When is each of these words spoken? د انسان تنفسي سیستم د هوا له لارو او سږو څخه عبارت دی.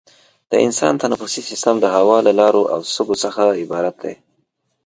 د 0.51 0.53
انسان 0.65 0.93
تنفسي 1.03 1.41
سیستم 1.49 1.75
د 1.81 1.85
هوا 1.95 2.17
له 2.27 2.31
لارو 2.39 2.63
او 2.73 2.79
سږو 2.93 3.15
څخه 3.23 3.43
عبارت 3.61 3.95
دی. 4.03 4.15